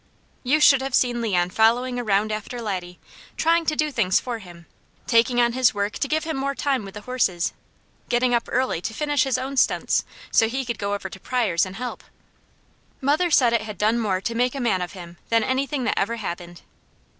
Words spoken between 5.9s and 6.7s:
to give him more